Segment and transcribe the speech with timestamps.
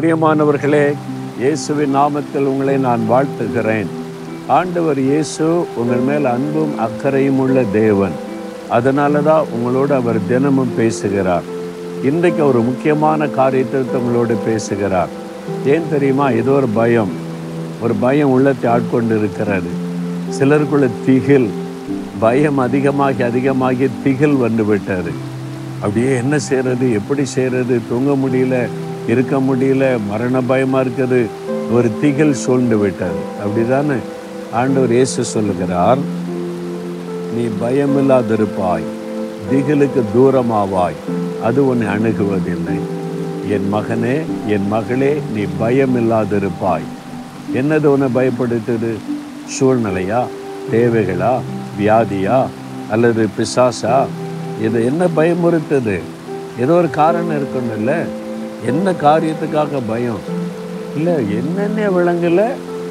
[0.00, 0.92] பிரியமானவர்களே
[1.38, 3.86] இயேசுவின் நாமத்தில் உங்களை நான் வாழ்த்துகிறேன்.
[4.46, 8.12] ஆண்டவர் இயேசு உங்கள் மேல் அன்பும் அக்கறையும் உள்ள தேவன்.
[8.68, 11.42] அதனால தான் உங்களோடு அவர் தினமும் பேசுகிறார்.
[12.02, 15.08] இன்றைக்கு ஒரு முக்கியமான காரியத்தை உங்களோடு பேசுகிறார்.
[15.66, 16.30] ஏன் தெரியுமா?
[16.30, 17.10] ஏதோ ஒரு பயம்.
[17.82, 19.70] ஒரு பயம் உள்ளத்தை ஆட்கொண்டு இருக்கிறது
[20.38, 21.50] சிலருக்குள்ள திகில்
[22.20, 24.80] பயம் அதிகமாகி அதிகமாகி திகில் வந்து
[25.82, 28.68] அப்படியே என்ன செய்கிறது எப்படி செய்கிறது தூங்க முடியல.
[29.12, 31.20] இருக்க முடியல மரண பயமாக இருக்குது.
[31.74, 33.98] ஒரு திகில் சூழ்ந்து விட்டது அப்படிதானே?
[34.60, 36.02] ஆண்டவர் இயேசு சொல்லுகிறார்
[37.34, 38.86] நீ பயமில்லாதிருப்பாய்
[39.50, 40.98] திகிலுக்கு தூரமாவாய்
[41.42, 42.78] அது உன்னை அணுகுவதில்லை.
[43.54, 44.14] என் மகனே
[44.54, 46.86] என் மகளே நீ பயமில்லாதிருப்பாய்.
[47.58, 48.92] என்னது உன்னை பயப்படுத்துது?
[49.56, 50.20] சூழ்நிலையா?
[50.72, 51.34] தேவைகளா?
[51.78, 52.38] வியாதியா?
[52.90, 53.96] அல்லது பிசாசா?
[54.66, 55.96] இது என்ன பயமுறுத்துது?
[56.58, 57.98] ஏதோ ஒரு காரணம் இருக்கணும் இல்லை
[58.64, 60.18] என்ன காரியத்துக்காக பயம்?
[60.96, 62.46] இல்லை என்னென்ன விளங்கல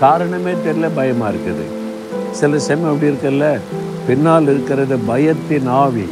[0.00, 1.64] காரணமே தெரியல பயமாக இருக்குது.
[2.30, 3.58] சில சமயம் அப்படி இருக்குல்ல?
[4.06, 6.08] பின்னால் இருக்கிறது பயத்தின் ஆவி.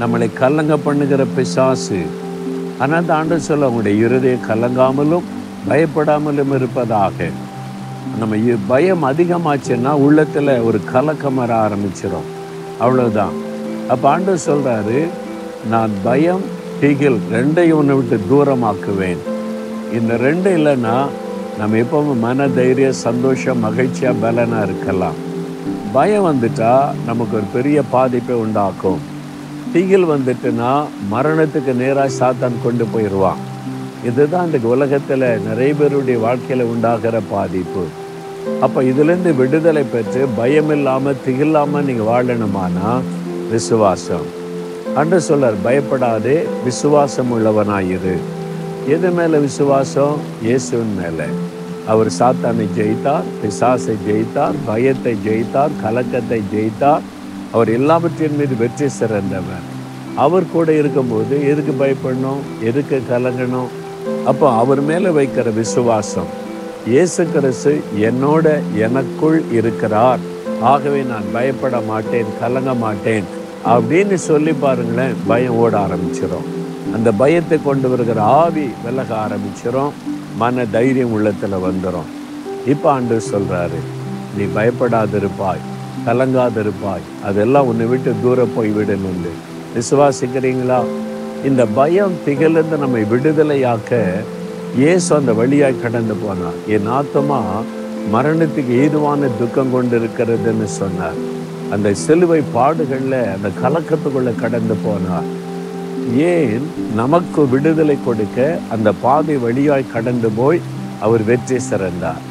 [0.00, 2.02] நம்மளை கலங்க பண்ணுகிற பிசாசு.
[2.78, 5.22] ஆனால் தாண்ட சொல்ல உங்களுடைய இருதயம் கலங்காமலும்
[5.68, 7.28] பயப்படாமலும் இருப்பதாக.
[8.18, 8.36] நம்ம
[8.68, 12.28] பயம் அதிகமாச்சுன்னா உள்ளத்தில் ஒரு கலக்கம் வர ஆரம்பிச்சிடும்
[12.80, 13.32] அவ்வளோதான்
[13.88, 15.06] அப்போ ஆண்டு சொல்கிறாரு
[15.70, 16.40] நான் பயம்
[16.80, 19.20] டீகில் ரெண்டையும் ஒன்று விட்டு தூரமாக்குவேன்.
[19.98, 20.96] இந்த ரெண்டு இல்லைன்னா
[21.58, 25.18] நம்ம எப்பவும் மன தைரியம் சந்தோஷம் மகிழ்ச்சியாக பலனாக இருக்கலாம்.
[25.96, 26.72] பயம் வந்துட்டா
[27.08, 29.00] நமக்கு ஒரு பெரிய பாதிப்பை உண்டாக்கும்.
[29.72, 30.72] தீகில் வந்துட்டுன்னா
[31.14, 33.42] மரணத்துக்கு நேராக சாத்தான் கொண்டு போயிடுவான்
[34.08, 37.84] இதுதான் இந்த உலகத்தில் நிறைய பேருடைய வாழ்க்கையில் உண்டாகிற பாதிப்பு.
[38.64, 42.90] அப்போ இதுலேருந்து விடுதலை பெற்று பயம் இல்லாமல் திகில்லாமல் நீங்கள் வாழணுமானா
[43.52, 44.26] விசுவாசம்.
[45.00, 48.12] அன்று சொல்லார் பயப்படாதே விசுவாசம் உள்ளவனாயிரு
[48.94, 50.16] எது மேலே விசுவாசம்?
[50.44, 51.26] இயேசுவின் மேலே.
[51.92, 57.04] அவர் சாத்தானை ஜெயித்தார் பிசாசை ஜெயித்தார் பயத்தை ஜெயித்தார் கலக்கத்தை ஜெயித்தார்.
[57.52, 59.66] அவர் எல்லாவற்றின் மீது வெற்றி சிறந்தவர்.
[60.24, 62.42] அவர் கூட இருக்கும்போது எதுக்கு பயப்படணும்?
[62.70, 63.70] எதுக்கு கலங்கணும்?
[64.30, 66.32] அப்போ அவர் மேலே வைக்கிற விசுவாசம்.
[66.86, 67.72] இயேசு கிறிஸ்து
[68.08, 68.46] என்னோட
[68.86, 70.20] எனக்குள் இருக்கிறார்.
[70.60, 73.26] ஆகவே நான் பயப்பட மாட்டேன் கலங்க மாட்டேன்.
[73.72, 76.48] அப்படின்னு சொல்லி பாருங்களேன் பயம் ஓட ஆரம்பிச்சிடும்
[76.94, 79.92] அந்த பயத்தை கொண்டு வருகிற ஆவி விலக ஆரம்பிச்சிடும்
[80.42, 82.10] மன தைரியம் உள்ளத்தில் வந்துடும்
[82.72, 83.80] இப்போ ஆண்டு சொல்கிறாரு
[84.36, 85.64] நீ பயப்படாதிருப்பாய்
[86.06, 87.04] கலங்காதிருப்பாய்.
[87.28, 89.20] அதெல்லாம் உன்னை விட்டு தூரம் போய் விடணும்
[89.76, 90.80] விசுவாசிக்கிறீங்களா?
[91.48, 94.02] இந்த பயம் திகழ்ந்து நம்மை விடுதலையாக்க
[94.80, 96.58] இயேசு அந்த வழியாய் கடந்து போனார்.
[96.66, 97.40] என் ஆத்தமா
[98.14, 101.18] மரணத்துக்கு ஏதுவான துக்கம் கொண்டு இருக்கிறதுன்னு சொன்னார்.
[101.72, 105.28] அந்த சிலுவை பாடுகளில் அந்த கலக்கத்துக்குள்ளே கடந்து போனார்.
[106.16, 106.64] ஏன்?
[106.94, 110.60] நமக்கு விடுதலை கொடுக்க அந்த பாதை வழியாய் கடந்து போய்
[111.00, 112.22] அவர் வெற்றி சிறந்தார்.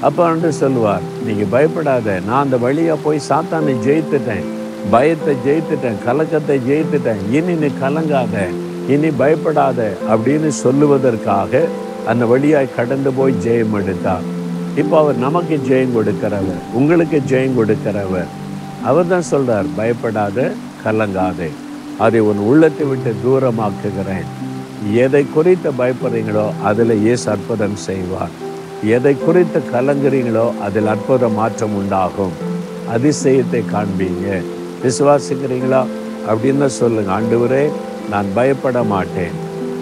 [0.00, 4.48] அப்போ வந்து சொல்லுவார் நீங்கள் பயப்படாத நான் அந்த வழியாக போய் சாத்தானை ஜெயித்துட்டேன்
[4.90, 7.22] பயத்தை ஜெயித்துட்டேன் கலக்கத்தை ஜெயித்துட்டேன்.
[7.30, 8.36] இனி நீ கலங்காத
[8.94, 9.80] இனி பயப்படாத
[10.12, 11.62] அப்படின்னு சொல்லுவதற்காக
[12.06, 14.26] அந்த வழியாய் கடந்து போய் ஜெயம் எடுத்தார்.
[14.76, 18.28] இப்போ அவர் நமக்கு ஜெயம் கொடுக்கிறவர் உங்களுக்கு ஜெயம் கொடுக்கிறவர்.
[18.88, 20.38] அவர் தான் சொல்கிறார் பயப்படாத
[20.84, 21.48] கலங்காதே.
[22.04, 24.28] அதை உன் உள்ளத்தை விட்டு தூரமாக்குகிறேன்.
[25.04, 28.34] எதை குறித்து பயப்படுறீங்களோ அதில் இயேசு அற்புதம் செய்வார்.
[28.96, 32.36] எதை குறித்து கலங்குறீங்களோ அதில் அற்புத மாற்றம் உண்டாகும்.
[32.94, 34.26] அதிசயத்தை காண்பீங்க.
[34.84, 35.82] விசுவாசிக்கிறீங்களா?
[36.30, 37.10] அப்படின்னு தான் சொல்லுங்க.
[37.18, 37.64] ஆண்டவரே
[38.12, 39.34] நான் பயப்பட மாட்டேன்.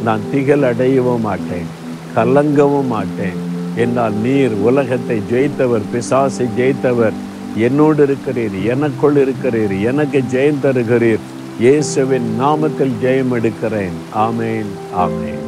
[0.06, 1.68] நான் திகழ் அடையவும் மாட்டேன்.
[2.16, 3.38] கலங்கவும் மாட்டேன்.
[3.82, 7.16] என்னால் நீர் உலகத்தை ஜெயித்தவர் பிசாசை ஜெயித்தவர்
[7.56, 11.24] என்னோடு இருக்கிறீர் எனக்குள் இருக்கிறீர் எனக்கு ஜெயம் தருகிறீர்.
[11.60, 13.96] இயேசுவின் நாமத்தில் ஜெயம் எடுக்கிறேன்.
[14.14, 15.45] ஆமேன் ஆமேன்.